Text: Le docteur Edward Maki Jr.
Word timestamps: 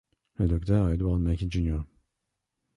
Le 0.37 0.47
docteur 0.47 0.89
Edward 0.89 1.19
Maki 1.21 1.45
Jr. 1.47 1.83